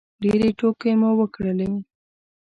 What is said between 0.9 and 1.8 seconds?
مو وکړلې